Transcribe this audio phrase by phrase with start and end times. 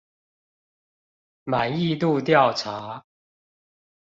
[1.43, 3.05] 滿意度調查